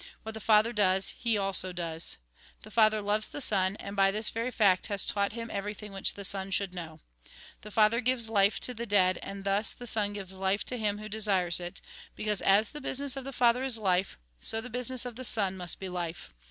[0.23, 2.17] What the Father does, he also does.
[2.63, 6.15] The Father loves the Son, and by this very fact has taught him everything which
[6.15, 7.01] the Son should know."
[7.61, 9.91] The Father gives life to the dead, and thus the 64 THE GOSPEL IN BRIEF
[9.93, 11.81] Son gives life to him who desires it;
[12.15, 15.55] because, as the business of the Father is life, so the business of the Son
[15.55, 16.33] must be life.